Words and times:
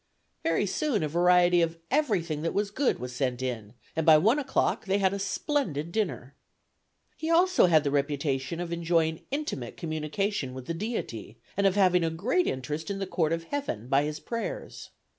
Very 0.41 0.65
soon 0.65 1.03
a 1.03 1.07
variety 1.07 1.61
of 1.61 1.77
everything 1.91 2.41
that 2.41 2.55
was 2.55 2.71
good 2.71 2.97
was 2.97 3.15
sent 3.15 3.43
in, 3.43 3.75
and 3.95 4.03
by 4.03 4.17
one 4.17 4.39
o'clock 4.39 4.85
they 4.85 4.97
had 4.97 5.13
a 5.13 5.19
splendid 5.19 5.91
dinner. 5.91 6.33
"He 7.17 7.27
had 7.27 7.35
also 7.35 7.67
the 7.67 7.91
reputation 7.91 8.59
of 8.59 8.73
enjoying 8.73 9.27
intimate 9.29 9.77
communication 9.77 10.55
with 10.55 10.65
the 10.65 10.73
Deity, 10.73 11.37
and 11.55 11.67
of 11.67 11.75
having 11.75 12.03
a 12.03 12.09
great 12.09 12.47
interest 12.47 12.89
in 12.89 12.97
the 12.97 13.05
Court 13.05 13.31
of 13.31 13.43
Heaven 13.43 13.89
by 13.89 14.01
his 14.03 14.19
prayers. 14.19 14.89